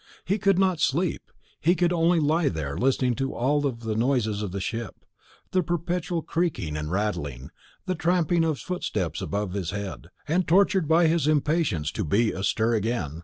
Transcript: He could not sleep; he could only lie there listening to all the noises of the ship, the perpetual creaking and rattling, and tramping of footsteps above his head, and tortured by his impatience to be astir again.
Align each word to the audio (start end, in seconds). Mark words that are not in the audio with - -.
He 0.25 0.39
could 0.39 0.57
not 0.57 0.79
sleep; 0.79 1.31
he 1.59 1.75
could 1.75 1.93
only 1.93 2.19
lie 2.19 2.49
there 2.49 2.75
listening 2.75 3.13
to 3.17 3.35
all 3.35 3.61
the 3.61 3.93
noises 3.95 4.41
of 4.41 4.51
the 4.51 4.59
ship, 4.59 5.05
the 5.51 5.61
perpetual 5.61 6.23
creaking 6.23 6.75
and 6.75 6.89
rattling, 6.91 7.51
and 7.85 7.99
tramping 7.99 8.43
of 8.43 8.57
footsteps 8.57 9.21
above 9.21 9.53
his 9.53 9.69
head, 9.69 10.07
and 10.27 10.47
tortured 10.47 10.87
by 10.87 11.05
his 11.05 11.27
impatience 11.27 11.91
to 11.91 12.03
be 12.03 12.31
astir 12.31 12.73
again. 12.73 13.19